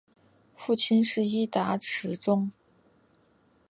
[0.55, 2.51] 父亲是伊达持宗。